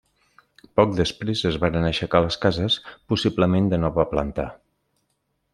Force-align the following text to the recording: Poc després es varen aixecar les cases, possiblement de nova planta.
Poc 0.79 0.95
després 0.99 1.43
es 1.51 1.59
varen 1.65 1.85
aixecar 1.91 2.23
les 2.29 2.39
cases, 2.47 2.79
possiblement 3.13 3.71
de 3.75 3.81
nova 3.87 4.11
planta. 4.15 4.51